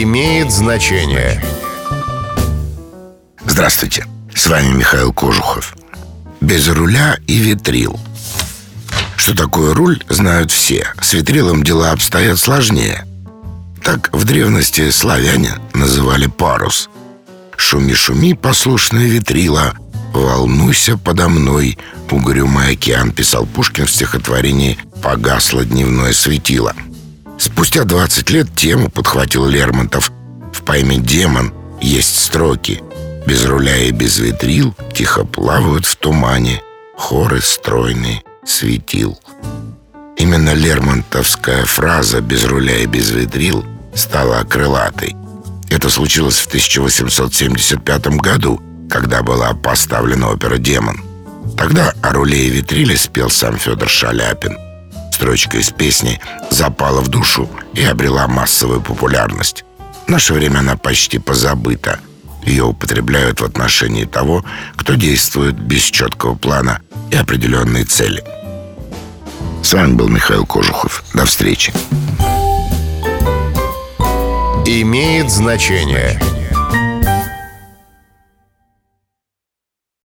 имеет 0.00 0.50
значение. 0.50 1.42
Здравствуйте, 3.44 4.06
с 4.34 4.46
вами 4.46 4.72
Михаил 4.78 5.12
Кожухов. 5.12 5.76
Без 6.40 6.68
руля 6.68 7.18
и 7.26 7.38
ветрил. 7.38 8.00
Что 9.16 9.36
такое 9.36 9.74
руль, 9.74 10.02
знают 10.08 10.50
все. 10.50 10.86
С 11.00 11.12
ветрилом 11.12 11.62
дела 11.62 11.90
обстоят 11.90 12.38
сложнее. 12.38 13.04
Так 13.82 14.08
в 14.12 14.24
древности 14.24 14.90
славяне 14.90 15.50
называли 15.74 16.26
парус. 16.26 16.88
«Шуми-шуми, 17.56 18.34
послушное 18.34 19.06
ветрило, 19.06 19.74
волнуйся 20.12 20.96
подо 20.96 21.28
мной», 21.28 21.78
«Угрюмый 22.10 22.72
океан», 22.72 23.10
писал 23.10 23.46
Пушкин 23.46 23.86
в 23.86 23.90
стихотворении 23.90 24.78
«Погасло 25.02 25.64
дневное 25.64 26.12
светило». 26.12 26.74
Спустя 27.42 27.82
20 27.82 28.30
лет 28.30 28.54
тему 28.54 28.88
подхватил 28.88 29.48
Лермонтов. 29.48 30.12
В 30.52 30.62
поэме 30.62 30.98
«Демон» 30.98 31.52
есть 31.80 32.16
строки 32.20 32.80
«Без 33.26 33.44
руля 33.46 33.78
и 33.78 33.90
без 33.90 34.18
ветрил 34.18 34.76
тихо 34.94 35.24
плавают 35.24 35.84
в 35.84 35.96
тумане 35.96 36.62
хоры 36.96 37.40
стройные 37.40 38.22
светил». 38.44 39.18
Именно 40.16 40.54
лермонтовская 40.54 41.64
фраза 41.64 42.20
«без 42.20 42.44
руля 42.44 42.78
и 42.78 42.86
без 42.86 43.10
ветрил» 43.10 43.64
стала 43.92 44.44
крылатой. 44.44 45.16
Это 45.68 45.90
случилось 45.90 46.38
в 46.38 46.46
1875 46.46 48.06
году, 48.18 48.62
когда 48.88 49.20
была 49.22 49.52
поставлена 49.52 50.30
опера 50.30 50.58
«Демон». 50.58 51.02
Тогда 51.58 51.92
о 52.02 52.12
руле 52.12 52.46
и 52.46 52.50
ветриле 52.50 52.96
спел 52.96 53.30
сам 53.30 53.58
Федор 53.58 53.88
Шаляпин– 53.88 54.56
строчка 55.22 55.58
из 55.58 55.70
песни 55.70 56.20
запала 56.50 57.00
в 57.00 57.06
душу 57.06 57.48
и 57.74 57.84
обрела 57.84 58.26
массовую 58.26 58.80
популярность. 58.80 59.64
В 60.06 60.10
наше 60.10 60.34
время 60.34 60.58
она 60.58 60.76
почти 60.76 61.18
позабыта. 61.18 62.00
Ее 62.44 62.64
употребляют 62.64 63.40
в 63.40 63.44
отношении 63.44 64.04
того, 64.04 64.44
кто 64.74 64.94
действует 64.94 65.54
без 65.54 65.82
четкого 65.82 66.34
плана 66.34 66.80
и 67.12 67.14
определенной 67.14 67.84
цели. 67.84 68.24
С 69.62 69.72
вами 69.72 69.92
был 69.92 70.08
Михаил 70.08 70.44
Кожухов. 70.44 71.04
До 71.14 71.24
встречи. 71.24 71.72
Имеет 74.66 75.30
значение. 75.30 76.20